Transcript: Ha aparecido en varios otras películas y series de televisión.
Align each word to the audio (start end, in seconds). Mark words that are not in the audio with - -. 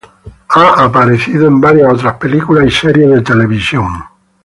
Ha 0.49 0.83
aparecido 0.83 1.45
en 1.45 1.61
varios 1.61 1.93
otras 1.93 2.15
películas 2.15 2.65
y 2.65 2.71
series 2.71 3.07
de 3.11 3.21
televisión. 3.21 4.03